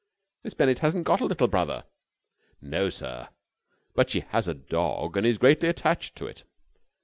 [0.43, 1.83] "Miss Bennett hasn't got a little brother."
[2.59, 3.29] "No, sir.
[3.93, 6.43] But she has a dog, and is greatly attached to it."